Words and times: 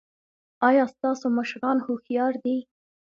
ایا 0.67 0.83
ستاسو 0.95 1.25
مشران 1.37 1.77
هوښیار 1.85 2.33
دي؟ 2.43 2.57